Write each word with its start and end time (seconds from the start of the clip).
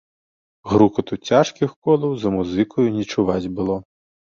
Грукату 0.71 1.19
цяжкіх 1.29 1.77
колаў 1.85 2.11
за 2.25 2.29
музыкаю 2.41 2.87
не 3.01 3.09
чуваць 3.17 3.51
было. 3.59 3.83